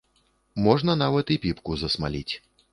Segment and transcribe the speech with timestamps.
[0.67, 2.29] Можна нават і піпку засмаліць.